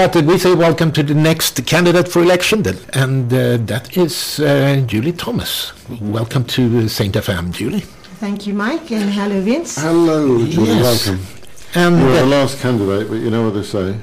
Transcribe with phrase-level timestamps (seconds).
[0.00, 3.98] But uh, we say welcome to the next candidate for election, then, and uh, that
[3.98, 5.72] is uh, Julie Thomas.
[6.00, 7.14] Welcome to St.
[7.14, 7.80] FM, Julie.
[8.18, 9.76] Thank you, Mike, and hello, Vince.
[9.76, 11.06] Hello, Julie, Yes.
[11.06, 11.26] welcome.
[11.74, 13.94] And You're the uh, last candidate, but you know what they say.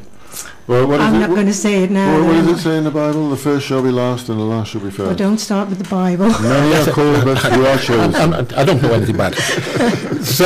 [0.68, 1.20] Well, what is I'm it?
[1.20, 2.14] not going to say it now.
[2.20, 3.32] What, what does it say in the Bible?
[3.32, 5.00] The first shall be last and the last shall be first.
[5.08, 6.28] Well, don't start with the Bible.
[6.30, 8.16] Many are called, but few are I'm, chosen.
[8.16, 10.24] I'm, I don't know anything about it.
[10.24, 10.46] so,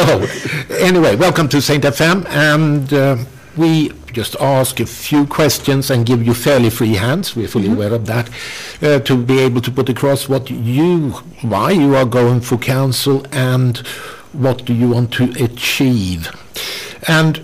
[0.77, 1.84] anyway, welcome to St.
[1.84, 3.18] FM, and uh,
[3.58, 7.36] we just ask a few questions and give you fairly free hands.
[7.36, 8.30] We're fully aware of that,
[8.82, 13.26] uh, to be able to put across what you, why you are going for council,
[13.32, 13.77] and
[14.34, 16.30] what do you want to achieve.
[17.08, 17.44] And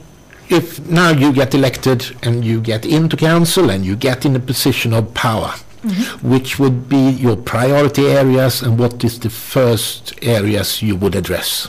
[0.50, 4.40] if now you get elected and you get into council and you get in a
[4.40, 5.54] position of power,
[6.22, 11.68] which would be your priority areas and what is the first areas you would address?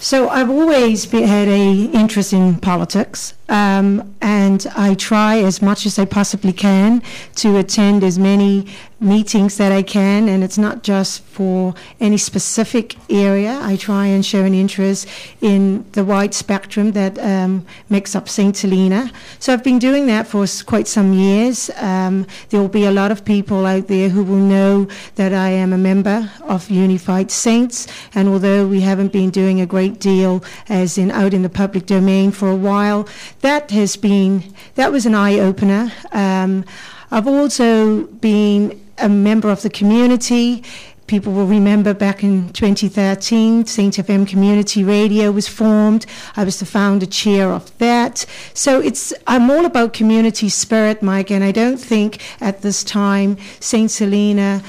[0.00, 5.98] So I've always had a interest in politics, um, and I try as much as
[5.98, 7.02] I possibly can
[7.36, 8.66] to attend as many
[9.00, 10.28] meetings that I can.
[10.28, 13.58] And it's not just for any specific area.
[13.62, 15.06] I try and show an interest
[15.40, 18.58] in the wide spectrum that um, makes up St.
[18.58, 19.12] Helena.
[19.38, 21.70] So I've been doing that for quite some years.
[21.76, 25.50] Um, there will be a lot of people out there who will know that I
[25.50, 30.42] am a member of Unified Saints, and although we haven't been doing a great deal
[30.68, 33.08] as in out in the public domain for a while,
[33.44, 34.42] that has been
[34.74, 35.92] that was an eye opener.
[36.12, 36.64] Um,
[37.10, 40.64] I've also been a member of the community.
[41.06, 43.94] People will remember back in 2013, St.
[43.94, 46.06] FM Community Radio was formed.
[46.34, 48.24] I was the founder chair of that.
[48.54, 53.36] So it's I'm all about community spirit, Mike, and I don't think at this time
[53.60, 53.94] St.
[53.94, 54.62] Helena,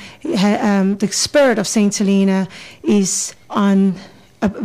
[0.59, 1.95] um, the spirit of St.
[1.95, 2.49] Helena
[2.83, 4.14] is on a-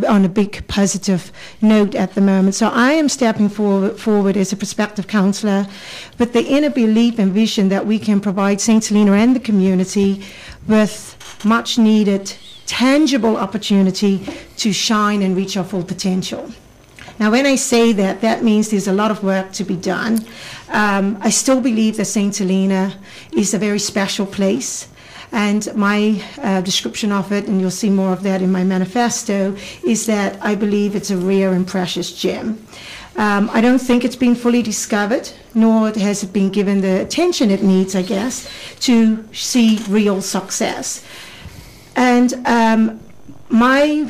[0.08, 2.54] on a big positive note at the moment.
[2.54, 5.66] So I am stepping forward, forward as a prospective councillor
[6.18, 8.84] with the inner belief and vision that we can provide St.
[8.86, 10.24] Helena and the community
[10.66, 12.32] with much needed
[12.66, 14.24] tangible opportunity
[14.56, 16.50] to shine and reach our full potential.
[17.18, 20.24] Now, when I say that, that means there's a lot of work to be done.
[20.68, 22.36] Um, I still believe that St.
[22.36, 22.96] Helena
[23.32, 24.88] is a very special place.
[25.32, 29.56] And my uh, description of it, and you'll see more of that in my manifesto,
[29.84, 32.66] is that I believe it's a rare and precious gem.
[33.16, 37.50] Um, I don't think it's been fully discovered, nor has it been given the attention
[37.50, 38.48] it needs, I guess,
[38.80, 41.04] to see real success.
[41.96, 43.00] And um,
[43.48, 44.08] my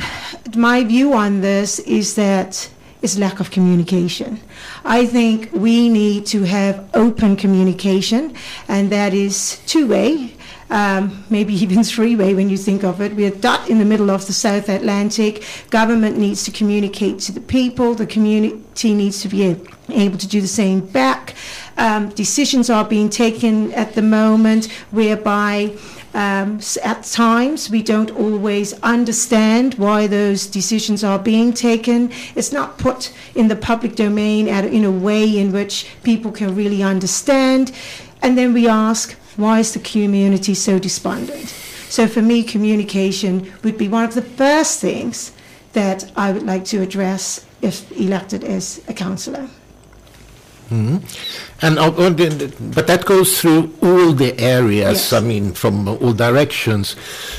[0.54, 2.70] my view on this is that
[3.02, 4.38] it's lack of communication.
[4.84, 8.34] I think we need to have open communication,
[8.68, 10.34] and that is two way.
[10.70, 13.14] Um, maybe even three way when you think of it.
[13.14, 15.44] We're dot in the middle of the South Atlantic.
[15.70, 19.56] Government needs to communicate to the people, the community needs to be
[19.90, 21.34] able to do the same back.
[21.76, 25.76] Um, decisions are being taken at the moment whereby
[26.12, 32.10] um, at times, we don't always understand why those decisions are being taken.
[32.34, 36.56] It's not put in the public domain at, in a way in which people can
[36.56, 37.70] really understand.
[38.22, 41.48] And then we ask, why is the community so despondent?
[41.88, 45.32] So for me, communication would be one of the first things
[45.72, 49.48] that I would like to address if elected as a councillor.
[50.70, 50.98] Mm-hmm.
[51.62, 51.76] And
[52.16, 54.98] the- the- but that goes through all the areas.
[54.98, 55.12] Yes.
[55.12, 56.94] I mean, from all directions.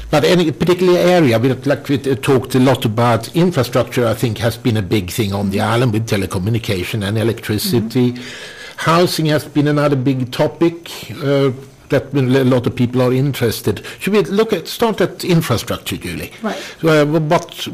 [0.09, 4.05] But any particular area, we like we talked a lot about infrastructure.
[4.05, 5.73] I think has been a big thing on the mm-hmm.
[5.73, 8.11] island with telecommunication and electricity.
[8.11, 8.79] Mm-hmm.
[8.91, 10.89] Housing has been another big topic.
[11.23, 11.51] Uh,
[11.91, 13.85] that a lot of people are interested.
[13.99, 16.31] Should we look at start at infrastructure, Julie?
[16.41, 16.57] Right.
[16.83, 17.67] Uh, what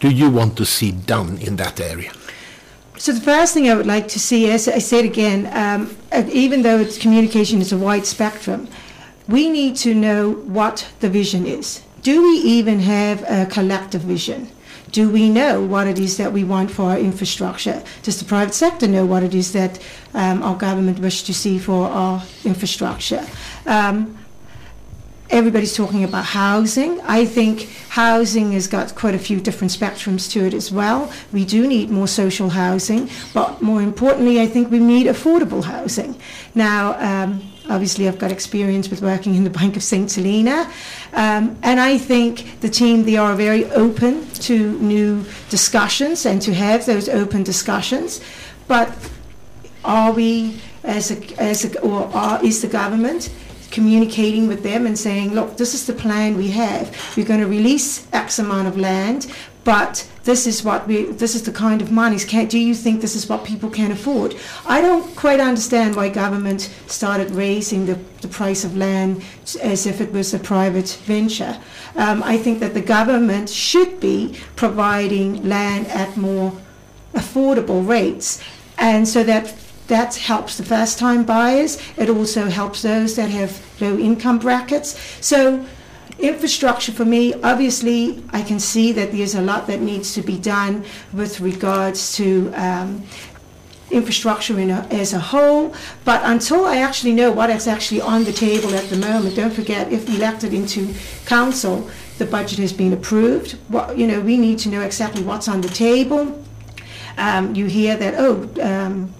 [0.00, 2.12] do you want to see done in that area?
[2.96, 6.24] So the first thing I would like to see, as I said again, um, uh,
[6.32, 8.68] even though it's communication is a wide spectrum,
[9.28, 11.82] we need to know what the vision is.
[12.02, 14.48] Do we even have a collective vision?
[14.90, 17.82] Do we know what it is that we want for our infrastructure?
[18.02, 19.78] Does the private sector know what it is that
[20.14, 23.26] um, our government wishes to see for our infrastructure?
[23.66, 24.18] Um,
[25.30, 27.00] everybody's talking about housing.
[27.02, 31.10] I think housing has got quite a few different spectrums to it as well.
[31.32, 36.20] We do need more social housing, but more importantly, I think we need affordable housing.
[36.54, 40.12] Now, um, obviously, I've got experience with working in the Bank of St.
[40.12, 40.70] Helena,
[41.14, 46.52] um, and I think the team they are very open to new discussions and to
[46.54, 48.20] have those open discussions.
[48.68, 48.92] But
[49.84, 53.32] are we, as a, as a, or are, is the government
[53.70, 56.94] communicating with them and saying, look, this is the plan we have.
[57.16, 59.32] We're going to release X amount of land,
[59.64, 62.24] but this is what we, this is the kind of monies.
[62.24, 64.36] Can, do you think this is what people can afford?
[64.66, 69.24] I don't quite understand why government started raising the, the price of land
[69.62, 71.58] as if it was a private venture.
[71.96, 76.52] Um, I think that the government should be providing land at more
[77.14, 78.42] affordable rates,
[78.78, 79.54] and so that
[79.88, 81.78] that helps the first time buyers.
[81.96, 84.98] It also helps those that have low income brackets.
[85.20, 85.66] So
[86.22, 90.38] infrastructure for me, obviously, I can see that there's a lot that needs to be
[90.38, 93.02] done with regards to um,
[93.90, 95.74] infrastructure in a, as a whole.
[96.04, 99.52] But until I actually know what is actually on the table at the moment, don't
[99.52, 100.94] forget, if elected into
[101.26, 103.52] council, the budget has been approved.
[103.68, 106.42] What, you know, we need to know exactly what's on the table.
[107.18, 109.12] Um, you hear that, oh, um,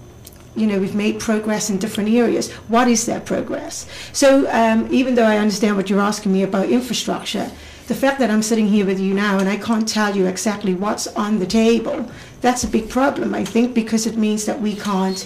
[0.55, 2.51] you know, we've made progress in different areas.
[2.67, 3.87] What is that progress?
[4.11, 7.51] So um, even though I understand what you're asking me about infrastructure,
[7.87, 10.73] the fact that I'm sitting here with you now and I can't tell you exactly
[10.73, 12.09] what's on the table,
[12.41, 15.25] that's a big problem, I think, because it means that we can't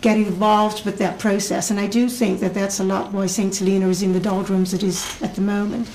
[0.00, 1.70] get involved with that process.
[1.70, 3.56] And I do think that that's a lot why St.
[3.56, 5.88] Helena is in the doldrums it is at the moment.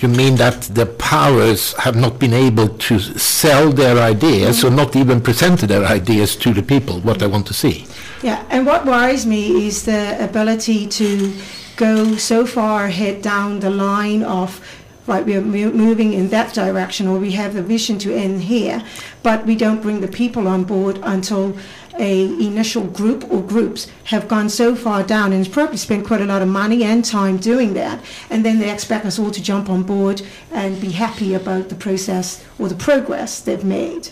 [0.00, 4.94] You mean that the powers have not been able to sell their ideas or not
[4.94, 7.86] even presented their ideas to the people, what they want to see?
[8.22, 11.34] Yeah, and what worries me is the ability to
[11.76, 14.60] go so far ahead down the line of
[15.06, 18.42] right, we are mo- moving in that direction, or we have the vision to end
[18.42, 18.84] here,
[19.22, 21.56] but we don't bring the people on board until
[21.98, 26.26] a initial group or groups have gone so far down and probably spent quite a
[26.26, 29.68] lot of money and time doing that, and then they expect us all to jump
[29.70, 30.22] on board
[30.52, 34.08] and be happy about the process or the progress they've made.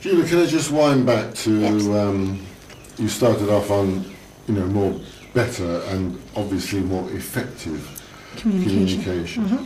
[0.00, 1.86] Julie, can I just wind back to Yes.
[1.88, 2.40] um,
[2.98, 4.04] you started off on,
[4.46, 4.94] you know, more
[5.34, 7.80] better and obviously more effective
[8.36, 9.02] Communication.
[9.02, 9.44] communication.
[9.48, 9.64] Mhm.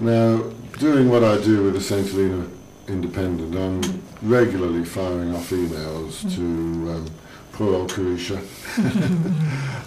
[0.00, 0.44] Now,
[0.78, 2.08] doing what I do with the St.
[2.10, 2.44] Helena
[2.86, 7.10] Independent, I'm regularly firing off emails to um,
[7.52, 8.36] poor old Carisha,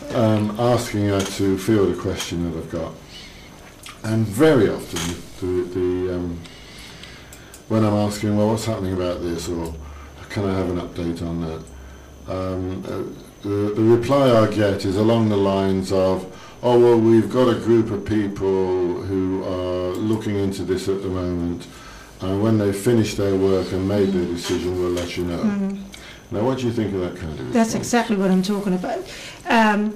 [0.16, 2.94] um, asking her to field a question that I've got.
[4.04, 6.40] And very often, the, the um,
[7.68, 9.76] when I'm asking, well, what's happening about this, or
[10.30, 11.64] can I have an update on that,
[12.34, 16.26] um, uh, the, the reply I get is along the lines of,
[16.64, 21.10] oh, well, we've got a group of people who are looking into this at the
[21.10, 21.68] moment,
[22.22, 25.38] and when they finish their work and made their decision, we'll let you know.
[25.38, 25.78] Mhm.
[26.32, 27.54] Now, what do you think of that kind of response?
[27.54, 29.00] That's exactly what I'm talking about.
[29.48, 29.94] Um,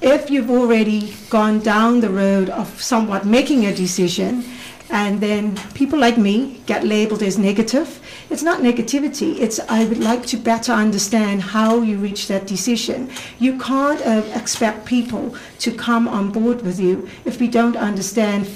[0.00, 4.44] if you've already gone down the road of somewhat making a decision,
[4.90, 9.40] and then people like me get labeled as negative, it's not negativity.
[9.40, 13.08] It's I would like to better understand how you reach that decision.
[13.38, 18.46] You can't uh, expect people to come on board with you if we don't understand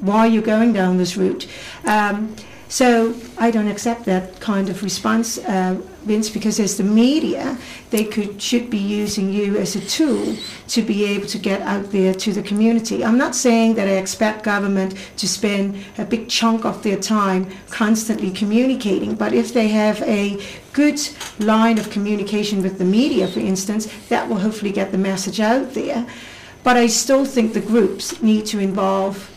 [0.00, 1.46] why you're going down this route.
[1.84, 2.34] Um,
[2.72, 7.58] so I don't accept that kind of response, uh, Vince, because as the media,
[7.90, 10.36] they could should be using you as a tool
[10.68, 13.04] to be able to get out there to the community.
[13.04, 17.46] I'm not saying that I expect government to spend a big chunk of their time
[17.68, 20.40] constantly communicating, but if they have a
[20.72, 20.98] good
[21.40, 25.74] line of communication with the media, for instance, that will hopefully get the message out
[25.74, 26.06] there.
[26.64, 29.28] But I still think the groups need to involve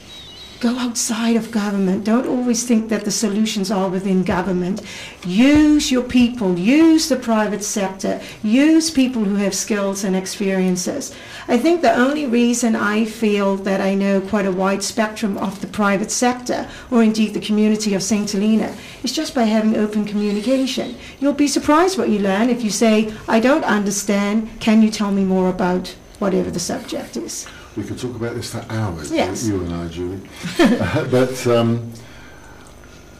[0.62, 2.06] Go outside of government.
[2.06, 4.82] Don't always think that the solutions are within government.
[5.26, 11.14] Use your people, use the private sector, use people who have skills and experiences.
[11.50, 15.60] I think the only reason I feel that I know quite a wide spectrum of
[15.60, 18.32] the private sector, or indeed the community of St.
[18.32, 20.96] Helena, is just by having open communication.
[21.20, 25.12] You'll be surprised what you learn if you say, I don't understand, can you tell
[25.12, 27.46] me more about whatever the subject is?
[27.76, 29.46] We could talk about this for hours, Yes.
[29.46, 30.22] you and I, Julie.
[30.60, 31.92] Uh, but um,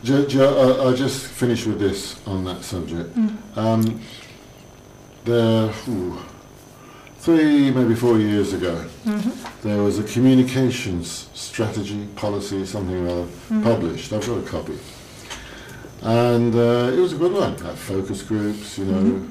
[0.04, 3.18] ju- ju- I- I'll just finish with this on that subject.
[3.58, 4.00] Um,
[5.26, 6.18] there, ooh,
[7.20, 8.86] three, maybe four years ago,
[9.64, 13.28] there was a communications strategy, policy, something or other,
[13.64, 14.14] published.
[14.14, 14.78] I've got a copy.
[16.02, 17.58] And uh, it was a good one.
[17.58, 19.28] Had focus groups, you know.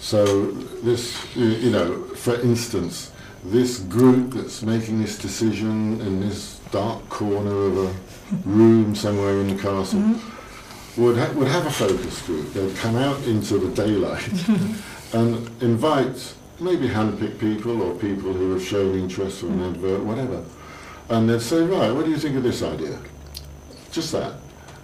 [0.00, 0.50] So
[0.82, 3.10] this, you know, for instance,
[3.44, 7.94] this group that's making this decision in this dark corner of a
[8.48, 11.02] room somewhere in the castle mm-hmm.
[11.02, 12.52] would ha- would have a focus group.
[12.52, 14.26] They'd come out into the daylight
[15.12, 19.74] and invite maybe handpick people or people who have shown interest for an mm-hmm.
[19.74, 20.44] advert, whatever.
[21.10, 22.98] And they'd say, right, what do you think of this idea?
[23.92, 24.34] Just that.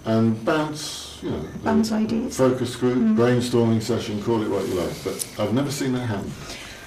[0.05, 2.37] And bounce, you know, Bounce ideas.
[2.37, 3.19] focus group, mm-hmm.
[3.19, 5.03] brainstorming session, call it what you like.
[5.03, 6.31] But I've never seen that happen.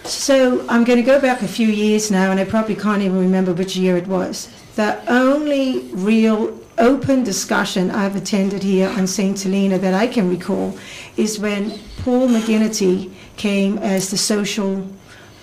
[0.04, 3.18] So I'm going to go back a few years now, and I probably can't even
[3.18, 4.50] remember which year it was.
[4.76, 9.40] The only real open discussion I've attended here on St.
[9.40, 10.76] Helena that I can recall
[11.16, 14.86] is when Paul McGinnity came as the social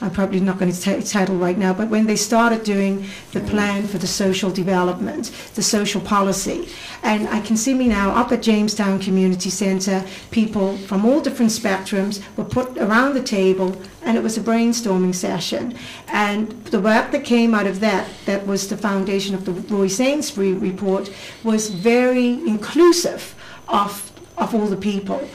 [0.01, 3.85] I'm probably not going to title right now, but when they started doing the plan
[3.85, 6.69] for the social development, the social policy,
[7.03, 11.51] and I can see me now up at Jamestown Community Centre, people from all different
[11.51, 15.77] spectrums were put around the table, and it was a brainstorming session.
[16.07, 19.87] And the work that came out of that, that was the foundation of the Roy
[19.87, 23.35] Sainsbury report, was very inclusive
[23.67, 25.29] of, of all the people.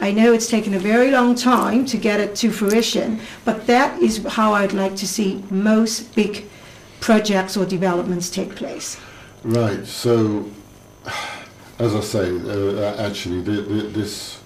[0.00, 4.00] I know it's taken a very long time to get it to fruition, but that
[4.02, 6.46] is how I'd like to see most big
[7.00, 8.98] projects or developments take place.
[9.44, 9.86] Right.
[9.86, 10.50] So,
[11.78, 14.40] as I say, uh, actually, the, the, this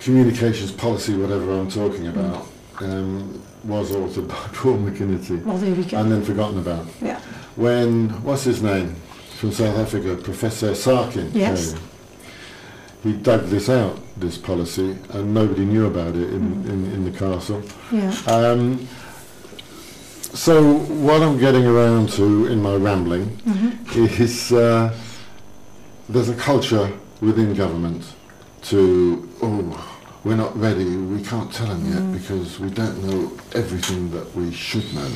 [0.00, 2.46] communications policy, whatever I'm talking about,
[2.80, 5.98] um, was authored by Paul McGinnity Well, there we go.
[5.98, 6.86] and then forgotten about.
[7.00, 7.20] Yeah.
[7.56, 8.94] When what's his name
[9.36, 11.72] from South Africa, Professor Sarkin Yes.
[11.74, 11.82] came,
[13.02, 17.10] he dug this out, this policy, and nobody knew about it in, in, in the
[17.18, 17.62] castle.
[17.90, 18.14] Yeah.
[18.26, 18.86] Um,
[20.34, 24.22] so what I'm getting around to in my rambling Mm-hmm.
[24.22, 24.94] is uh,
[26.08, 26.90] there's a culture
[27.20, 28.04] within government
[28.62, 29.88] to oh
[30.24, 31.92] we're not ready we can't tell them Mm.
[31.94, 35.10] yet because we don't know everything that we should know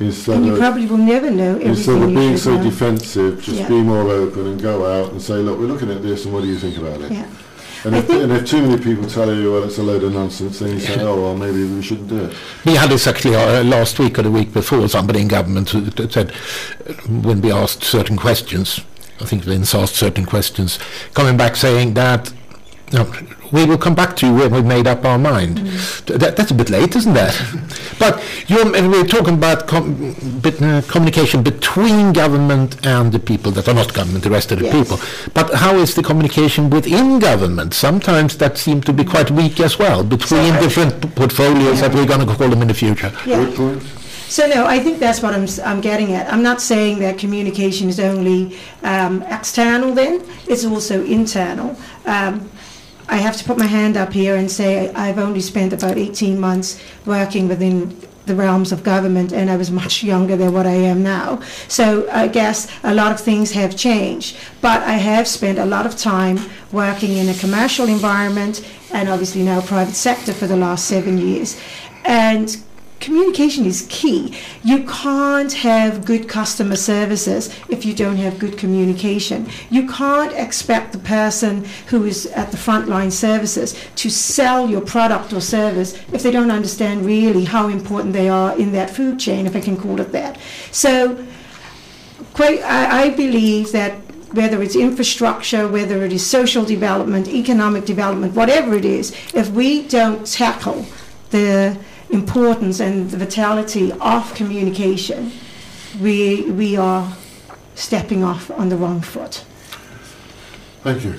[0.00, 2.62] instead And you of probably will never know instead everything of you being so know.
[2.62, 3.68] defensive just Yeah.
[3.68, 6.42] be more open and go out and say look we're looking at this and what
[6.42, 7.26] do you think about it Yeah.
[7.84, 10.60] and, if, and if too many people tell you well it's a load of nonsense
[10.60, 12.32] then you say oh well maybe we shouldn't do it
[12.64, 16.32] We had this actually uh, last week or the week before, somebody in government said,
[16.88, 16.92] uh,
[17.26, 18.80] when we asked certain questions,
[19.20, 20.78] I think Vince asked certain questions,
[21.14, 22.32] coming back saying that,
[22.92, 23.12] no,
[23.52, 25.56] we will come back to you when we've made up our mind.
[26.06, 27.34] Th- That, that's a bit late, isn't that?
[27.98, 33.50] but you're, and we're talking about com- bit, uh, communication between government and the people
[33.52, 34.74] that are not government, the rest of the Yes.
[34.76, 34.98] people.
[35.34, 37.74] But how is the communication within government?
[37.74, 41.94] Sometimes that seems to be quite weak as well, between So different p- portfolios that
[41.94, 43.12] we're going to call them in the future.
[43.26, 43.46] Yeah.
[44.28, 46.30] So no, I think that's what I'm, s- I'm getting at.
[46.30, 51.74] I'm not saying that communication is only um, external then, it's also internal.
[52.04, 52.50] Um,
[53.08, 56.38] I have to put my hand up here and say I've only spent about 18
[56.38, 60.74] months working within the realms of government and I was much younger than what I
[60.74, 61.40] am now.
[61.66, 64.36] So I guess a lot of things have changed.
[64.60, 66.38] But I have spent a lot of time
[66.70, 71.60] working in a commercial environment and obviously now private sector for the last seven years.
[72.04, 72.56] And
[73.00, 74.36] communication is key.
[74.64, 79.48] You can't have good customer services if you don't have good communication.
[79.70, 85.32] You can't expect the person who is at the frontline services to sell your product
[85.32, 89.46] or service if they don't understand really how important they are in that food chain,
[89.46, 90.38] if I can call it that.
[90.70, 91.24] So,
[92.34, 93.92] quite, I, I believe that
[94.32, 99.86] whether it's infrastructure, whether it is social development, economic development, whatever it is, if we
[99.88, 100.84] don't tackle
[101.30, 101.78] the
[102.10, 105.32] importance and the vitality of communication,
[106.00, 107.12] we, we are
[107.74, 109.44] stepping off on the wrong foot.
[110.82, 111.14] thank you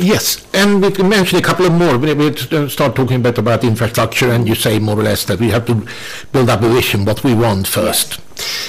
[0.00, 1.98] Yes, and we can mention a couple of more.
[1.98, 2.34] We we
[2.68, 5.66] start talking a bit about infrastructure, and you say more or less that we have
[5.66, 5.86] to
[6.32, 8.20] build up a vision, what we want first.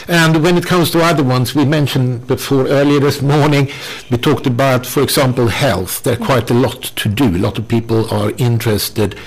[0.08, 3.70] And when it comes to other ones, we mentioned before earlier this morning,
[4.12, 6.04] we talked about, for example, health.
[6.04, 6.26] There's mm.
[6.26, 7.26] quite a lot to do.
[7.36, 9.18] A lot of people are interested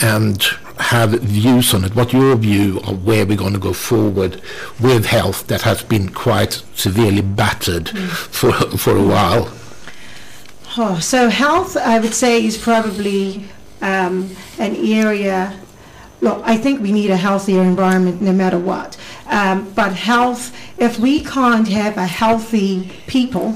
[0.00, 0.42] and
[0.78, 1.94] have views on it.
[1.94, 4.40] What's your view of where we're going to go forward
[4.80, 8.08] with health that has been quite severely battered mm.
[8.08, 9.52] for for a while?
[10.76, 13.44] Oh, so health, I would say, is probably
[13.80, 15.56] um, an area.
[16.20, 18.96] Look, I think we need a healthier environment no matter what.
[19.26, 23.54] Um, but health, if we can't have a healthy people,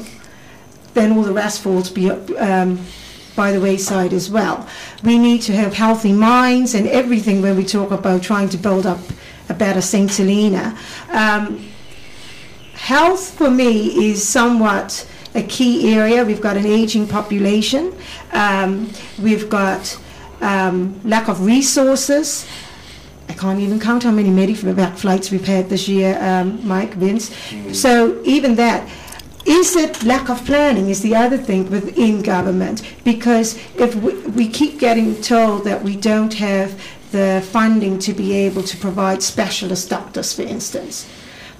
[0.94, 2.78] then all the rest falls be, um,
[3.34, 4.68] by the wayside as well.
[5.02, 8.86] We need to have healthy minds and everything when we talk about trying to build
[8.86, 9.00] up
[9.48, 10.14] a better St.
[10.14, 10.78] Helena.
[11.10, 11.68] Um,
[12.74, 15.04] health for me is somewhat
[15.38, 16.24] a key area.
[16.24, 17.94] We've got an aging population.
[18.32, 18.90] Um,
[19.22, 19.98] we've got
[20.40, 22.46] um, lack of resources.
[23.28, 27.34] I can't even count how many medevac flights we've had this year, um, Mike, Vince.
[27.72, 28.88] So even that.
[29.46, 32.82] Is it lack of planning is the other thing within government?
[33.02, 36.78] Because if we, we keep getting told that we don't have
[37.12, 41.08] the funding to be able to provide specialist doctors, for instance,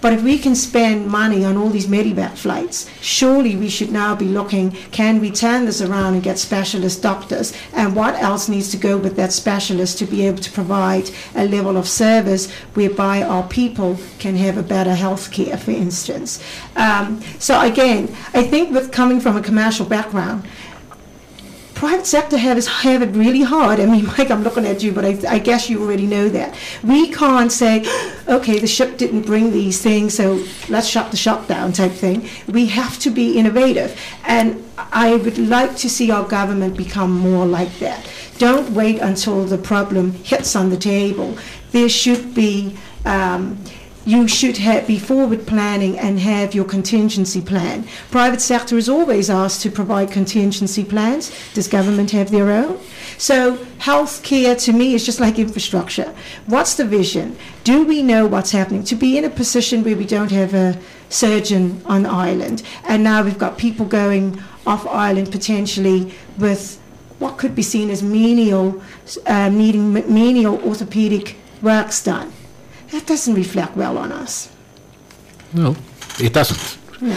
[0.01, 4.15] But if we can spend money on all these medevac flights, surely we should now
[4.15, 7.53] be looking, can we turn this around and get specialist doctors?
[7.73, 11.47] And what else needs to go with that specialist to be able to provide a
[11.47, 16.43] level of service whereby our people can have a better health care, for instance?
[16.77, 20.45] Um, so again, I think with coming from a commercial background,
[21.79, 23.79] private sector have, have it really hard.
[23.79, 26.57] I mean, Mike, I'm looking at you, but I, I guess you already know that.
[26.83, 27.85] We can't say,
[28.29, 32.29] okay, the ship didn't bring these things, so let's shut the shop down type thing.
[32.49, 33.99] We have to be innovative.
[34.25, 38.11] And I would like to see our government become more like that.
[38.39, 41.39] Don't wait until the problem hits on the table.
[41.71, 42.77] There should be.
[43.05, 43.57] Um,
[44.09, 47.87] you should be forward planning and have your contingency plan.
[48.11, 51.31] Private sector is always asked to provide contingency plans.
[51.53, 52.81] Does government have their own?
[53.19, 56.15] So healthcare to me is just like infrastructure.
[56.47, 57.37] What's the vision?
[57.65, 58.83] Do we know what's happening?
[58.85, 63.23] To be in a position where we don't have a surgeon on island, and now
[63.23, 66.81] we've got people going off island potentially with
[67.19, 68.83] what could be seen as menial,
[69.27, 72.33] uh, needing menial orthopedic works done
[72.91, 74.51] that doesn't reflect well on us.
[75.53, 75.77] No,
[76.21, 76.79] it doesn't.
[77.01, 77.17] No.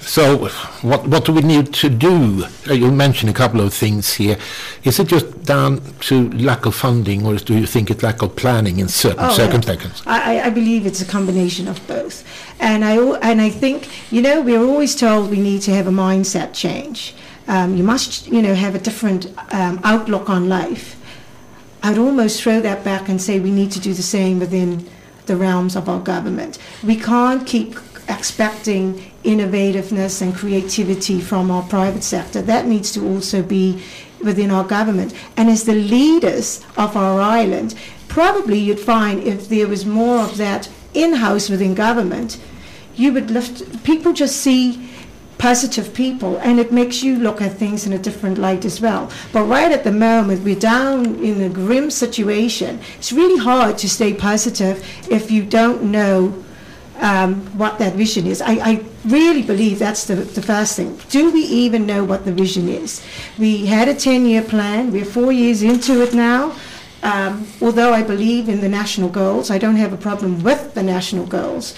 [0.00, 0.48] So,
[0.82, 2.44] what what do we need to do?
[2.66, 4.38] Uh, you mentioned a couple of things here.
[4.84, 8.34] Is it just down to lack of funding, or do you think it's lack of
[8.34, 10.02] planning in certain Oh, circumstances?
[10.06, 12.24] I, I believe it's a combination of both,
[12.58, 15.90] and I and I think you know we're always told we need to have a
[15.92, 17.14] mindset change.
[17.46, 20.96] Um, you must you know have a different um, outlook on life.
[21.82, 24.88] I'd almost throw that back and say we need to do the same within
[25.28, 26.58] the realms of our government.
[26.82, 27.76] We can't keep
[28.08, 32.42] expecting innovativeness and creativity from our private sector.
[32.42, 33.82] That needs to also be
[34.24, 35.14] within our government.
[35.36, 37.74] And as the leaders of our island,
[38.08, 42.40] probably you'd find if there was more of that in-house within government,
[42.96, 44.87] you would lift, people just see
[45.38, 49.10] positive people and it makes you look at things in a different light as well.
[49.32, 52.80] But right at the moment, we're down in a grim situation.
[52.98, 56.44] It's really hard to stay positive if you don't know
[57.00, 58.42] um, what that vision is.
[58.42, 60.98] I, I really believe that's the, the first thing.
[61.08, 63.04] Do we even know what the vision is?
[63.38, 66.56] We had a 10 year plan, we're four years into it now.
[67.00, 70.82] Um, although I believe in the national goals, I don't have a problem with the
[70.82, 71.76] national goals.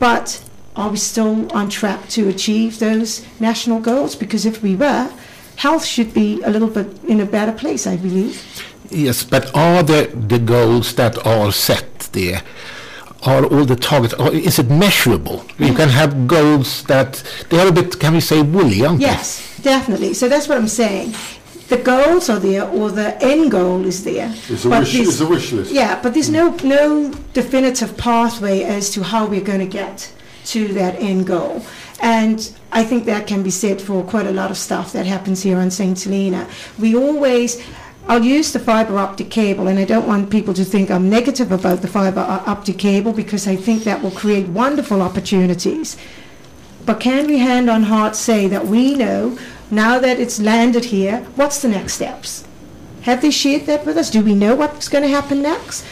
[0.00, 0.42] But
[0.76, 4.14] are we still on track to achieve those national goals?
[4.14, 5.10] Because if we were,
[5.56, 8.44] health should be a little bit in a better place, I believe.
[8.90, 12.42] Yes, but are the, the goals that are set there,
[13.22, 15.44] are all the targets, or is it measurable?
[15.58, 19.06] You can have goals that, they are a bit, can we say, woolly, aren't they?
[19.06, 20.14] Yes, definitely.
[20.14, 21.14] So that's what I'm saying.
[21.68, 24.32] The goals are there, or the end goal is there.
[24.48, 25.72] It's a wish, it's a wish list.
[25.72, 30.12] Yeah, but there's no no definitive pathway as to how we're going to get
[30.46, 31.64] to that end goal.
[32.00, 35.42] And I think that can be said for quite a lot of stuff that happens
[35.42, 36.00] here on St.
[36.02, 36.48] Helena.
[36.78, 37.62] We always,
[38.06, 41.52] I'll use the fiber optic cable, and I don't want people to think I'm negative
[41.52, 45.96] about the fiber optic cable because I think that will create wonderful opportunities.
[46.84, 49.38] But can we hand on heart say that we know,
[49.70, 52.46] now that it's landed here, what's the next steps?
[53.02, 54.10] Have they shared that with us?
[54.10, 55.84] Do we know what's going to happen next?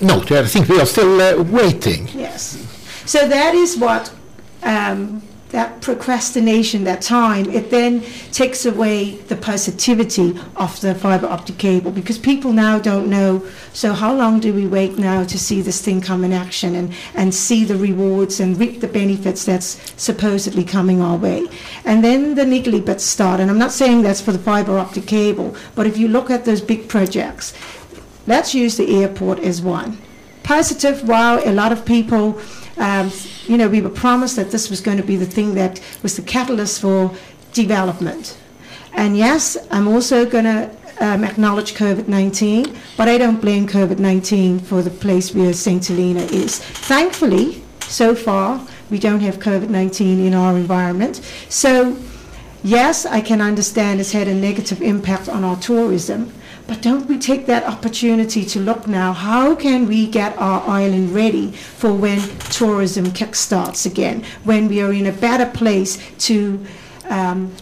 [0.00, 2.08] No, I think we are still uh, waiting.
[2.08, 2.69] Yes.
[3.10, 4.14] So that is what
[4.62, 11.58] um, that procrastination, that time, it then takes away the positivity of the fiber optic
[11.58, 13.44] cable because people now don't know.
[13.72, 16.94] So how long do we wait now to see this thing come in action and
[17.16, 21.48] and see the rewards and reap the benefits that's supposedly coming our way?
[21.84, 23.40] And then the niggly bits start.
[23.40, 26.44] And I'm not saying that's for the fiber optic cable, but if you look at
[26.44, 27.54] those big projects,
[28.28, 29.98] let's use the airport as one.
[30.44, 32.40] Positive, wow, a lot of people,
[32.80, 33.12] um,
[33.46, 36.16] you know, we were promised that this was going to be the thing that was
[36.16, 37.14] the catalyst for
[37.52, 38.38] development.
[38.94, 43.98] And yes, I'm also going to um, acknowledge COVID 19, but I don't blame COVID
[43.98, 45.86] 19 for the place where St.
[45.86, 46.58] Helena is.
[46.58, 51.16] Thankfully, so far, we don't have COVID 19 in our environment.
[51.50, 51.96] So,
[52.62, 56.32] yes, I can understand it's had a negative impact on our tourism,
[56.70, 61.12] but don't we take that opportunity to look now, how can we get our island
[61.12, 66.64] ready for when tourism kickstarts again, when we are in a better place to,
[67.08, 67.52] um,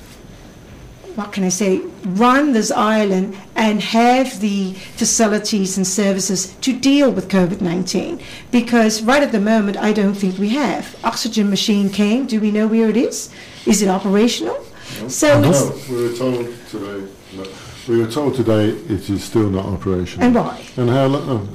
[1.15, 7.11] what can I say, run this island and have the facilities and services to deal
[7.11, 8.21] with COVID 19?
[8.51, 10.95] Because right at the moment, I don't think we have.
[11.03, 13.33] Oxygen machine came, do we know where it is?
[13.65, 14.63] Is it operational?
[15.09, 17.45] So No, we were told today, no,
[17.89, 20.27] we were told today it is still not operational.
[20.27, 20.65] and why?
[20.77, 21.49] And how, lo- oh,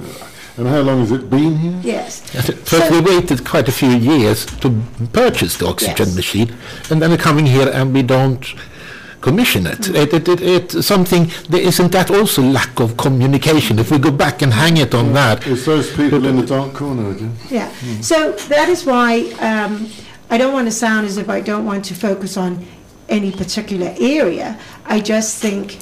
[0.58, 1.78] And how long has it been here?
[1.82, 2.20] Yes.
[2.30, 4.70] First, So- we waited quite a few years to
[5.12, 6.16] purchase the oxygen Yes.
[6.16, 6.54] machine,
[6.90, 8.44] and then we're coming here and we don't
[9.20, 9.78] commission it.
[9.78, 9.94] Mm.
[10.02, 11.30] It, it, it, it's something.
[11.48, 13.78] There isn't that also lack of communication?
[13.78, 16.74] If we go back and hang it on that, It's those people in the dark
[16.74, 17.32] corner again.
[17.50, 17.70] Yeah,
[18.02, 19.88] so that is why um,
[20.30, 22.64] I don't want to sound as if I don't want to focus on
[23.08, 24.58] any particular area.
[24.86, 25.78] I just think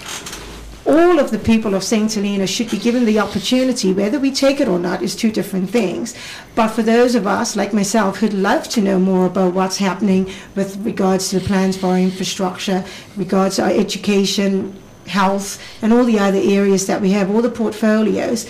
[0.84, 2.12] all of the people of St.
[2.12, 5.70] Helena should be given the opportunity, whether we take it or not is two different
[5.70, 6.14] things.
[6.54, 10.30] But for those of us, like myself, who'd love to know more about what's happening
[10.56, 12.84] with regards to the plans for our infrastructure,
[13.16, 17.50] regards to our education, health, and all the other areas that we have, all the
[17.50, 18.48] portfolios,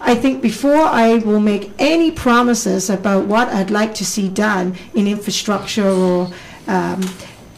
[0.00, 4.76] I think before I will make any promises about what I'd like to see done
[4.94, 6.30] in infrastructure or,
[6.66, 7.02] um,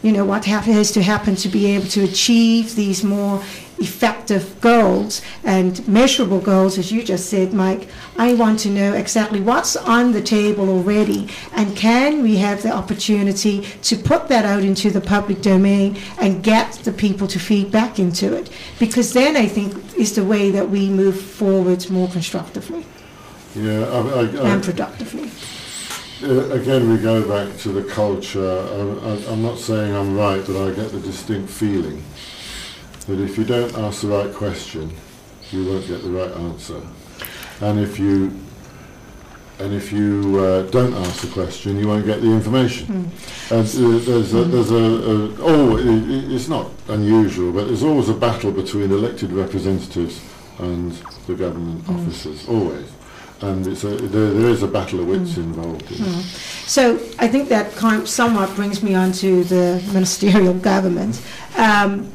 [0.03, 3.43] you know, what has to happen to be able to achieve these more
[3.83, 9.41] effective goals and measurable goals, as you just said, Mike, I want to know exactly
[9.41, 14.63] what's on the table already and can we have the opportunity to put that out
[14.63, 18.51] into the public domain and get the people to feed back into it.
[18.79, 22.85] Because then I think is the way that we move forward more constructively
[23.55, 25.31] Yeah, I, I, I, and productively.
[26.23, 28.59] Uh, again, we go back to the culture.
[28.77, 32.01] I'm- I'm not saying I'm right, but I get the distinct feeling
[33.07, 34.93] that if you don't ask the right question,
[35.51, 36.81] you won't get the right answer.
[37.61, 38.33] And if you
[39.59, 43.13] and if you uh, don't ask the question, you won't get the information.
[43.51, 47.83] And uh, there's a, there's a, a oh, it, it- it's not unusual, but there's
[47.85, 50.21] always a battle between elected representatives
[50.59, 50.93] and
[51.27, 52.91] the government officers, always.
[53.41, 55.91] And it's a, there, there is a battle of wits involved.
[55.93, 56.25] In it.
[56.67, 61.21] So I think that kind somewhat brings me on to the ministerial government.
[61.57, 62.11] Um,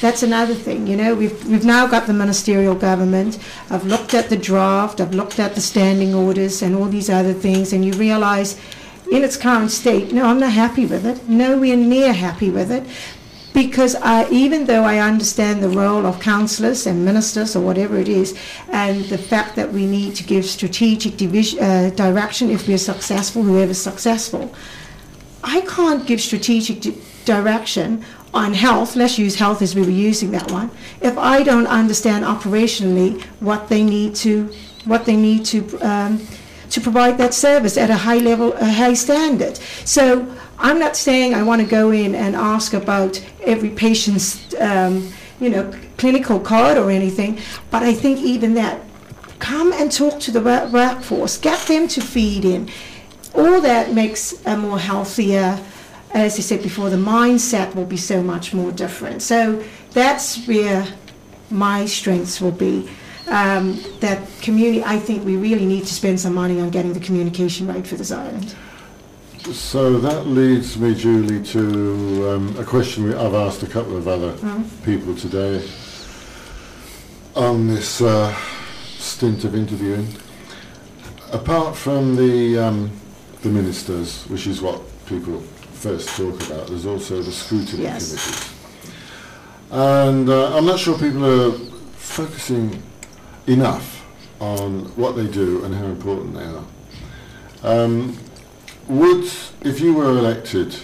[0.00, 3.38] that's another thing, you know, we've, we've now got the ministerial government.
[3.68, 7.34] I've looked at the draft, I've looked at the standing orders and all these other
[7.34, 8.58] things, and you realize
[9.12, 12.84] in its current state, no, I'm not happy with it, nowhere near happy with it,
[13.52, 18.08] because I, even though I understand the role of councillors and ministers or whatever it
[18.08, 18.38] is,
[18.70, 23.42] and the fact that we need to give strategic division, uh, direction if we're successful,
[23.42, 24.54] whoever's successful,
[25.42, 30.30] I can't give strategic di- direction on health, let's use health as we were using
[30.30, 34.52] that one, if I don't understand operationally what they need to,
[34.84, 36.26] what they need to, um,
[36.70, 39.56] to provide that service at a high level, a high standard.
[39.84, 45.12] So I'm not saying I want to go in and ask about every patient's, um,
[45.40, 47.38] you know, clinical card or anything,
[47.70, 48.80] but I think even that,
[49.40, 52.70] come and talk to the workforce, get them to feed in.
[53.34, 55.58] All that makes a more healthier,
[56.12, 59.22] as I said before, the mindset will be so much more different.
[59.22, 60.86] So that's where
[61.50, 62.88] my strengths will be.
[63.28, 67.00] Um, that community, I think we really need to spend some money on getting the
[67.00, 68.54] communication right for this island.
[69.52, 74.36] So that leads me, Julie, to um, a question I've asked a couple of other
[74.84, 75.66] people today
[77.34, 78.34] on this uh,
[78.98, 80.08] stint of interviewing.
[81.32, 82.90] Apart from the um,
[83.42, 85.42] the ministers, which is what people
[85.80, 88.10] first talk about, there's also the scrutiny Yes.
[88.10, 88.54] committees.
[89.70, 91.52] And uh, I'm not sure people are
[91.96, 92.82] focusing
[93.46, 94.04] enough
[94.40, 96.64] on what they do and how important they are.
[97.62, 98.18] Um,
[98.88, 99.24] would,
[99.62, 100.76] if you were elected,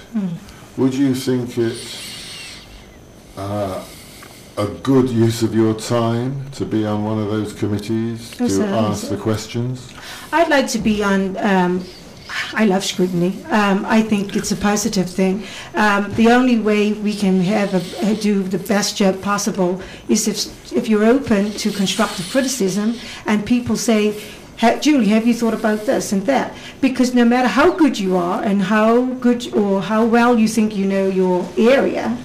[0.76, 1.98] would you think it
[3.36, 3.84] uh,
[4.56, 9.08] a good use of your time to be on one of those committees to ask
[9.08, 9.92] the questions?
[10.32, 11.36] I'd like to be on.
[11.38, 11.84] Um,
[12.52, 13.44] I love scrutiny.
[13.50, 15.44] Um, I think it's a positive thing.
[15.74, 20.72] Um, the only way we can have a, do the best job possible is if
[20.72, 24.20] if you're open to constructive criticism and people say,
[24.80, 28.42] "Julie, have you thought about this and that?" Because no matter how good you are
[28.42, 32.16] and how good or how well you think you know your area,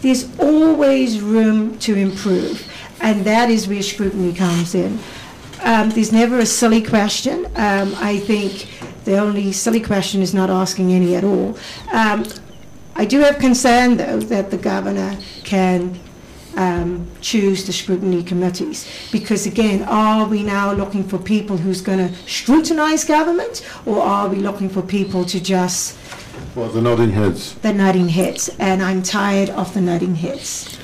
[0.00, 2.66] there's always room to improve,
[3.00, 4.98] and that is where scrutiny comes in.
[5.64, 7.46] Um, there's never a silly question.
[7.54, 8.66] Um, I think
[9.04, 11.56] the only silly question is not asking any at all.
[11.92, 12.24] Um,
[12.94, 15.98] I do have concern, though, that the governor can
[16.56, 18.86] um, choose the scrutiny committees.
[19.10, 24.28] Because again, are we now looking for people who's going to scrutinize government, or are
[24.28, 25.96] we looking for people to just
[26.54, 27.54] What, the nodding heads?
[27.54, 28.50] the nodding heads?
[28.58, 30.78] And I'm tired of the nodding heads.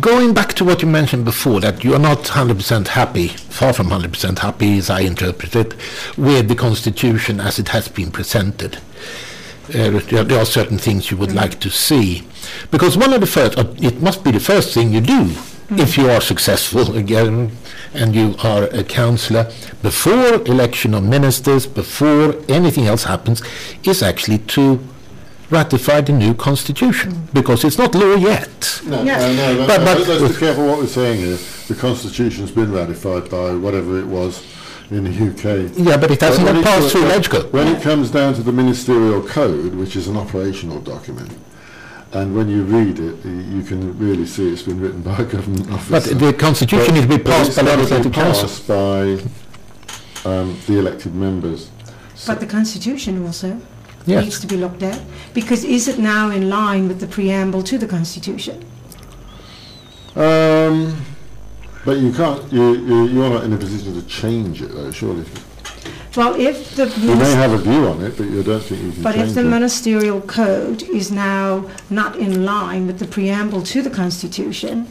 [0.00, 3.88] Going back to what you mentioned before, that you are not 100% happy, far from
[3.88, 5.74] 100% happy, as I interpret it,
[6.16, 8.78] with the Constitution as it has been presented.
[9.68, 12.26] Uh, there are certain things you would like to see.
[12.70, 15.30] Because one of the first, uh, it must be the first thing you do
[15.70, 17.52] if you are successful again
[17.92, 19.52] and you are a councillor,
[19.82, 23.42] before election of ministers, before anything else happens,
[23.84, 24.80] is actually to
[25.52, 28.80] ratify the new constitution because it's not law yet.
[28.86, 29.18] No, Yeah.
[29.18, 31.38] no, no, no, But- no, but- let's be careful what we're saying here.
[31.68, 34.42] The Constitution's been ratified by whatever it was
[34.90, 35.70] in the UK.
[35.76, 37.52] Yeah, but it hasn't But when passed through when- LegCo.
[37.52, 41.30] When it comes down to the ministerial code, which is an operational document,
[42.12, 43.16] and when you read it,
[43.54, 47.16] you can really see it's been written by a government But the constitution needs to
[47.18, 48.48] be passed it's by gotta legislative council.
[48.48, 49.18] passed by
[50.30, 51.68] um, the elected members.
[52.26, 53.60] But the Constitution also
[54.06, 54.24] Yes.
[54.24, 55.00] needs to be looked at,
[55.32, 58.64] because is it now in line with the preamble to the Constitution?
[60.16, 61.04] Um,
[61.84, 62.52] but you can't.
[62.52, 64.90] You, you you're not in a position to change it, though.
[64.90, 65.24] Surely,
[66.16, 66.86] Well, if the...
[67.00, 69.34] you may have a view on it, but you don't think you can But if
[69.34, 69.44] the it.
[69.44, 74.86] ministerial code is now not in line with the preamble to the Constitution,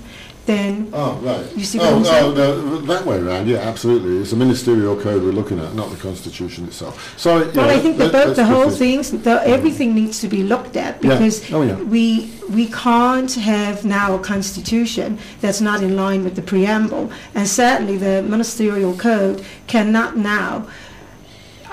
[0.47, 1.45] then, Oh, right.
[1.55, 2.25] You see oh, what I'm oh, saying?
[2.25, 4.17] oh, no, that way around, yeah, absolutely.
[4.17, 7.13] It's the ministerial code we're looking at, not the Constitution itself.
[7.17, 10.75] So, well, I think let- both, the whole things, the, everything needs to be looked
[10.77, 11.11] at, Yeah.
[11.17, 11.75] because Oh, yeah.
[11.75, 17.47] we, we can't have now a constitution that's not in line with the preamble, and
[17.47, 20.67] certainly the ministerial code cannot now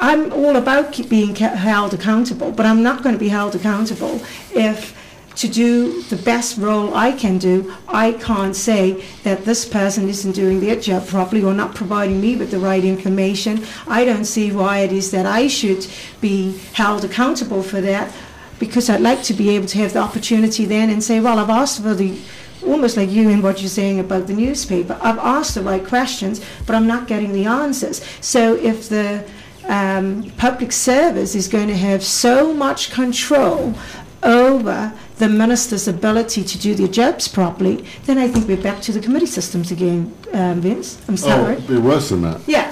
[0.01, 3.57] I'm all about keep being ca- held accountable, but I'm not going to be held
[3.57, 4.21] accountable
[4.55, 4.95] if
[5.39, 10.33] to do the best role I can do, I can't say that this person isn't
[10.33, 13.65] doing their job properly or not providing me with the right information.
[13.87, 15.87] I don't see why it is that I should
[16.21, 18.13] be held accountable for that
[18.59, 21.51] because I'd like to be able to have the opportunity then and say, well, I've
[21.51, 22.19] asked for the
[22.67, 24.99] almost like you and what you're saying about the newspaper.
[25.01, 28.05] I've asked the right questions, but I'm not getting the answers.
[28.21, 29.25] So if the
[29.69, 33.77] um, public service is going to have so much control
[34.23, 38.93] over the minister's ability to do their jobs properly, then I think we're back to
[38.93, 40.99] the committee systems again, um, Vince.
[41.09, 41.33] I'm sorry.
[41.33, 41.55] Oh, sorry.
[41.57, 42.41] it'll be worse than that.
[42.47, 42.71] Yeah,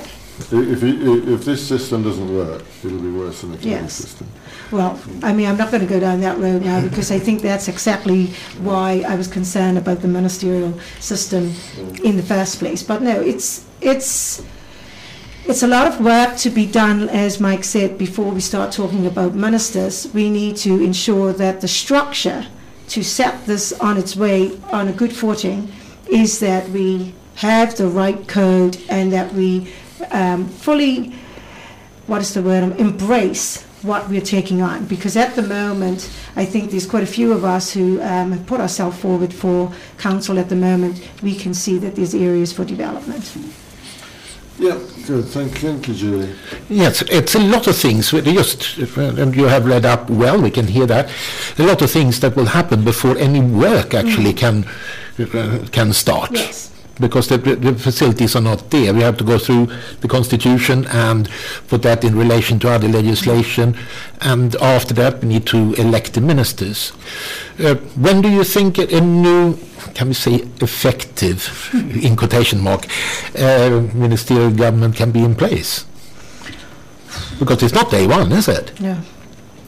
[0.52, 3.92] I- If, if this system doesn't work, it'll be worse than the current Yes.
[3.94, 4.26] system.
[4.70, 7.40] well, I mean, I'm not going to go down that road now because I think
[7.42, 8.26] that's exactly
[8.61, 11.52] why I was concerned about the ministerial system
[12.04, 12.82] in the first place.
[12.82, 14.42] But no, it's it's
[15.48, 19.06] it's a lot of work to be done, as Mike said, before we start talking
[19.06, 20.12] about ministers.
[20.12, 22.46] We need to ensure that the structure
[22.88, 25.72] to set this on its way on a good footing
[26.09, 29.72] is that we have the right code and that we
[30.11, 31.14] um, fully,
[32.09, 34.87] what is the word, embrace what we're taking on.
[34.87, 38.46] Because at the moment, I think there's quite a few of us who um, have
[38.46, 41.09] put ourselves forward for council at the moment.
[41.22, 43.37] We can see that there's areas for development.
[44.58, 45.26] Yeah, good.
[45.26, 46.34] Thank, thank you, Julie.
[46.70, 48.12] Yes, it's a lot of things.
[48.12, 51.10] We Just, and you have read up well, we can hear that.
[51.58, 54.64] A lot of things that will happen before any work actually can
[55.18, 56.30] uh, can start.
[56.32, 56.72] Yes.
[56.98, 58.94] Because the, the facilities are not there.
[58.94, 59.66] We have to go through
[60.00, 61.28] the constitution and
[61.68, 63.76] put that in relation to other legislation.
[64.22, 66.92] And after that, we need to elect the ministers.
[67.58, 69.58] Uh, when do you think a new,
[69.96, 72.87] can we say, effective, in quotation mark,
[73.38, 75.87] uh, ministerial government can be in place?
[77.38, 78.78] Because it's not day one, is it?
[78.78, 79.00] No,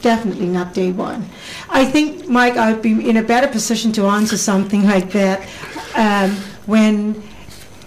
[0.01, 1.27] definitely not day one.
[1.67, 5.49] I think, Mike, I'd be in a better position to answer something like that
[5.95, 6.29] um,
[6.67, 7.15] when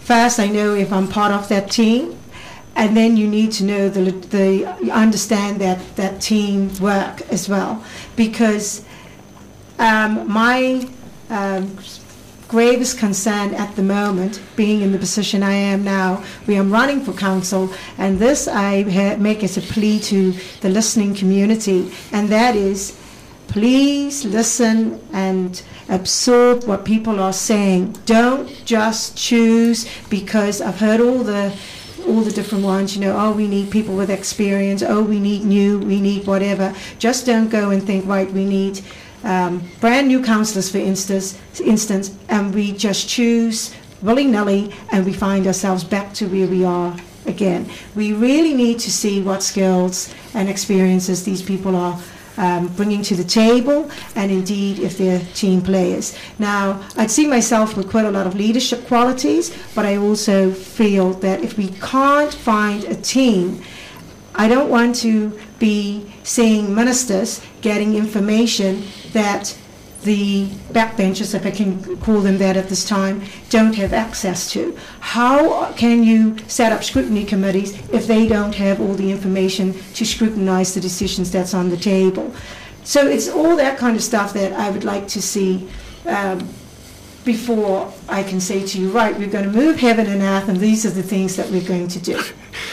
[0.00, 2.18] first I know if I'm part of that team,
[2.74, 7.84] and then you need to know the, the understand that that team work as well,
[8.16, 8.84] because
[9.78, 10.88] um, my
[11.30, 11.76] um,
[12.52, 17.00] gravest concern at the moment, being in the position I am now, we am running
[17.00, 18.84] for council, and this I
[19.18, 23.00] make as a plea to the listening community, and that is,
[23.48, 27.96] please listen and absorb what people are saying.
[28.04, 31.56] Don't just choose because I've heard all the
[32.06, 35.44] all the different ones, you know, oh, we need people with experience, oh, we need
[35.44, 36.74] new, we need whatever.
[36.98, 38.80] Just don't go and think, right, we need
[39.24, 45.46] um, brand new councillors, for instance, instance, and we just choose willy-nilly and we find
[45.46, 47.70] ourselves back to where we are again.
[47.94, 52.00] We really need to see what skills and experiences these people are
[52.36, 56.16] um, bringing to the table, and indeed if they're team players.
[56.38, 61.12] Now, I'd see myself with quite a lot of leadership qualities, but I also feel
[61.14, 63.62] that if we can't find a team,
[64.34, 69.56] I don't want to be seeing ministers getting information that
[70.02, 74.76] the backbenchers, if I can call them that at this time, don't have access to.
[75.00, 80.04] How can you set up scrutiny committees if they don't have all the information to
[80.04, 82.34] scrutinize the decisions that's on the table?
[82.84, 85.68] So it's all that kind of stuff that I would like to see
[86.06, 86.48] um,
[87.24, 90.58] before I can say to you, right, we're going to move heaven and earth, and
[90.58, 92.22] these are the things that we're going to do.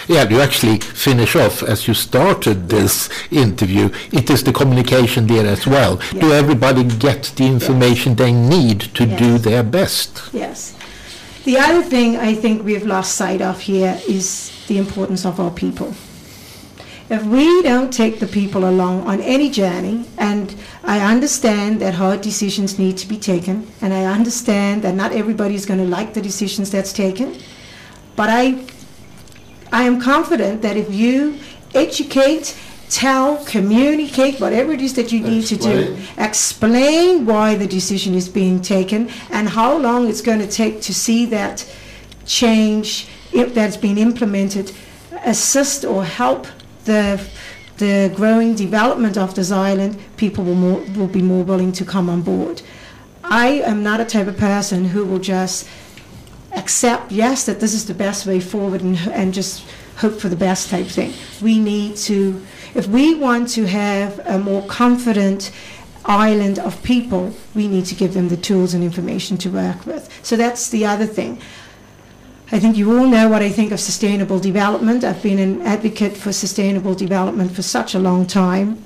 [0.09, 3.89] Yeah, you actually finish off as you started this interview.
[4.11, 5.97] It is the communication there as well.
[6.11, 10.29] Do everybody get the information they need to do their best?
[10.33, 10.75] Yes.
[11.45, 15.51] The other thing I think we've lost sight of here is the importance of our
[15.51, 15.93] people.
[17.09, 22.21] If we don't take the people along on any journey, and I understand that hard
[22.21, 26.13] decisions need to be taken, and I understand that not everybody is going to like
[26.13, 27.35] the decisions that's taken,
[28.15, 28.63] but I,
[29.71, 31.39] I am confident that if you
[31.73, 32.55] educate,
[32.89, 36.25] tell, communicate, whatever it is that you need to do, Explain.
[36.25, 40.93] explain why the decision is being taken and how long it's going to take to
[40.93, 41.65] see that
[42.27, 44.71] change if that's been implemented,
[45.25, 46.45] assist or help
[46.85, 47.19] the
[47.79, 52.09] the growing development of this island, people will more, will be more willing to come
[52.09, 52.61] on board.
[53.23, 55.67] I am not a type of person who will just
[56.51, 59.65] accept, yes, that this is the best way forward and, and just
[59.97, 61.13] hope for the best type thing.
[61.41, 65.51] We need to, if we want to have a more confident
[66.05, 70.09] island of people, we need to give them the tools and information to work with.
[70.23, 71.39] So that's the other thing.
[72.51, 75.03] I think you all know what I think of sustainable development.
[75.03, 78.83] I've been an advocate for sustainable development for such a long time.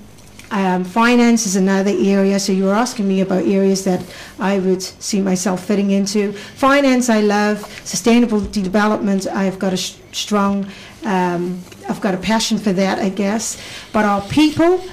[0.52, 4.04] Um, finance is another area, so you were asking me about areas that
[4.38, 6.34] I would see myself fitting into.
[6.34, 7.66] Finance, I love.
[7.86, 10.68] Sustainable development, I've got a strong,
[11.06, 13.58] um, I've got a passion for that, I guess.
[13.94, 14.84] But our people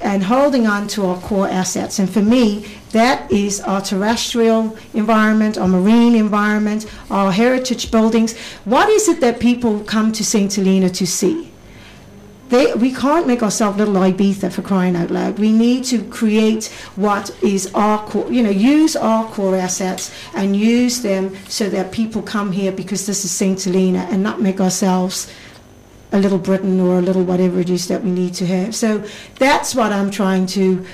[0.00, 5.58] and holding on to our core assets, and for me, that is our terrestrial environment,
[5.58, 8.36] our marine environment, our heritage buildings.
[8.64, 10.54] What is it that people come to St.
[10.54, 11.52] Helena to see?
[12.48, 15.38] They, we can't make ourselves little Ibiza for crying out loud.
[15.38, 20.54] We need to create what is our core, you know, use our core assets and
[20.54, 23.60] use them so that people come here because this is St.
[23.62, 25.32] Helena and not make ourselves
[26.12, 28.74] a little Britain or a little whatever it is that we need to have.
[28.74, 29.04] So
[29.38, 30.84] that's what I'm trying to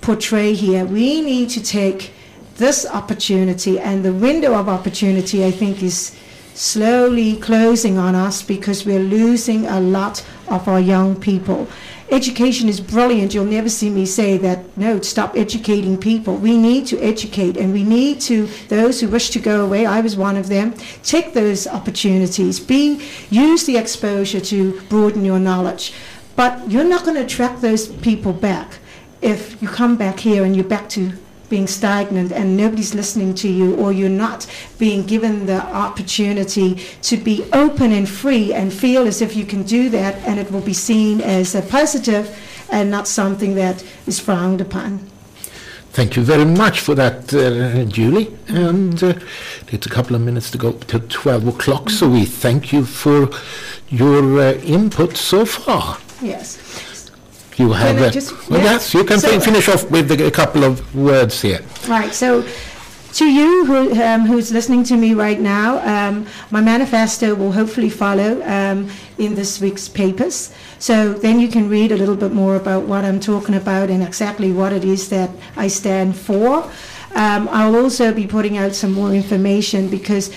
[0.00, 0.84] portray here.
[0.84, 2.12] We need to take
[2.56, 6.16] this opportunity and the window of opportunity, I think, is
[6.54, 11.66] slowly closing on us because we're losing a lot of our young people.
[12.10, 13.32] Education is brilliant.
[13.32, 16.36] You'll never see me say that, no, stop educating people.
[16.36, 20.00] We need to educate and we need to, those who wish to go away, I
[20.00, 22.60] was one of them, take those opportunities.
[22.60, 25.94] Be, use the exposure to broaden your knowledge.
[26.36, 28.78] But you're not going to attract those people back
[29.20, 31.12] if you come back here and you're back to
[31.52, 34.46] being stagnant and nobody's listening to you or you're not
[34.78, 39.62] being given the opportunity to be open and free and feel as if you can
[39.62, 42.26] do that and it will be seen as a positive
[42.70, 44.98] and not something that is frowned upon.
[45.90, 48.34] Thank you very much for that, uh, Julie.
[48.48, 49.12] And uh,
[49.70, 53.28] it's a couple of minutes to go to 12 o'clock, so we thank you for
[53.90, 55.98] your uh, input so far.
[56.22, 56.56] Yes.
[57.62, 58.72] You have, I uh, just- well, yeah.
[58.72, 61.60] yes, you can So- fin- finish off with a couple of words here.
[61.88, 62.12] Right.
[62.12, 62.44] So,
[63.18, 67.90] to you who, um, who's listening to me right now, um, my manifesto will hopefully
[67.90, 70.50] follow um, in this week's papers.
[70.78, 74.02] So then you can read a little bit more about what I'm talking about and
[74.02, 76.64] exactly what it is that I stand for.
[77.14, 80.30] Um, I'll also be putting out some more information because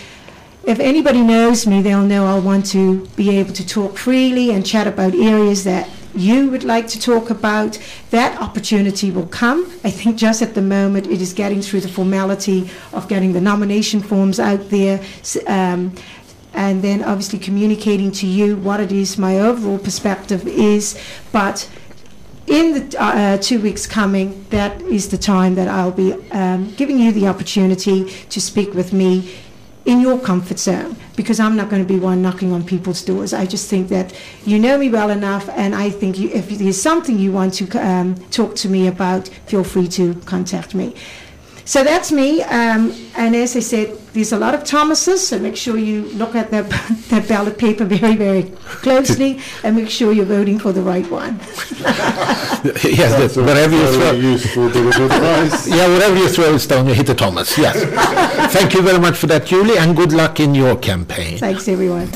[0.66, 4.66] if anybody knows me, they'll know I'll want to be able to talk freely and
[4.66, 7.80] chat about areas that you would like to talk about.
[8.12, 9.66] That opportunity will come.
[9.84, 13.42] I think just at the moment it is getting through the formality of getting the
[13.42, 15.04] nomination forms out there.
[15.48, 15.94] Um,
[16.54, 20.98] and then obviously communicating to you what it is my overall perspective is.
[21.32, 21.70] But
[22.48, 26.72] in the uh, uh, two weeks coming, that is the time that I'll be um,
[26.76, 29.36] giving you the opportunity to speak with me
[29.86, 33.34] in your comfort zone because I'm not going to be one knocking on people's doors.
[33.34, 34.14] I just think that
[34.46, 37.66] you know me well enough, and I think you, if there's something you want to
[37.80, 40.96] um, talk to me about, feel free to contact me.
[41.66, 45.56] So that's me, um, and as I said, there's a lot of Thomases, so make
[45.56, 46.70] sure you look at that,
[47.10, 48.44] that ballot paper very, very
[48.84, 51.40] closely, and make sure you're voting for the right one.
[52.84, 55.68] yes, That's a wherever you throw, useful bit of advice.
[55.76, 57.58] yeah, whatever you throw a stone, you hit a Thomas.
[57.58, 57.76] Yes.
[58.54, 61.40] Thank you very much for that, Julie, and good luck in your campaign.
[61.40, 62.12] Thanks, everyone.